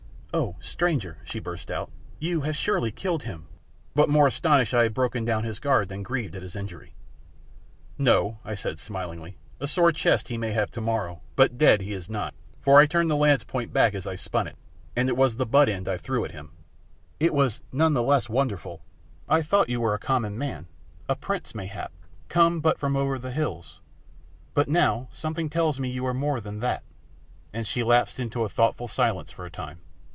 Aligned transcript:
"Oh, 0.33 0.55
stranger," 0.61 1.17
she 1.25 1.39
burst 1.39 1.69
out, 1.69 1.91
"you 2.17 2.39
have 2.39 2.55
surely 2.55 2.89
killed 2.89 3.23
him!" 3.23 3.47
but 3.93 4.07
more 4.07 4.27
astounded 4.27 4.73
I 4.73 4.83
had 4.83 4.93
broken 4.93 5.25
down 5.25 5.43
his 5.43 5.59
guard 5.59 5.89
than 5.89 6.03
grieved 6.03 6.37
at 6.37 6.41
his 6.41 6.55
injury. 6.55 6.93
"No," 7.97 8.39
I 8.45 8.51
answered 8.51 8.79
smilingly; 8.79 9.35
"a 9.59 9.67
sore 9.67 9.91
chest 9.91 10.29
he 10.29 10.37
may 10.37 10.53
have 10.53 10.71
tomorrow, 10.71 11.19
but 11.35 11.57
dead 11.57 11.81
he 11.81 11.91
is 11.91 12.09
not, 12.09 12.33
for 12.61 12.79
I 12.79 12.85
turned 12.85 13.11
the 13.11 13.17
lance 13.17 13.43
point 13.43 13.73
back 13.73 13.93
as 13.93 14.07
I 14.07 14.15
spun 14.15 14.47
it, 14.47 14.55
and 14.95 15.09
it 15.09 15.17
was 15.17 15.35
the 15.35 15.45
butt 15.45 15.67
end 15.67 15.89
I 15.89 15.97
threw 15.97 16.23
at 16.23 16.31
him!" 16.31 16.51
"It 17.19 17.33
was 17.33 17.61
none 17.73 17.93
the 17.93 18.01
less 18.01 18.29
wonderful; 18.29 18.85
I 19.27 19.41
thought 19.41 19.67
you 19.67 19.81
were 19.81 19.93
a 19.93 19.99
common 19.99 20.37
man, 20.37 20.67
a 21.09 21.15
prince 21.17 21.53
mayhap, 21.53 21.91
come 22.29 22.61
but 22.61 22.79
from 22.79 22.95
over 22.95 23.19
the 23.19 23.31
hills, 23.31 23.81
but 24.53 24.69
now 24.69 25.09
something 25.11 25.49
tells 25.49 25.77
me 25.77 25.89
you 25.89 26.05
are 26.05 26.13
more 26.13 26.39
than 26.39 26.61
that," 26.61 26.83
and 27.51 27.67
she 27.67 27.83
lapsed 27.83 28.17
into 28.17 28.47
thoughtful 28.47 28.87
silence 28.87 29.29
for 29.31 29.45
a 29.45 29.51
time. 29.51 29.79